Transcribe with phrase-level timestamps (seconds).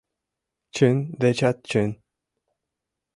[0.75, 1.89] Чын дечат чын.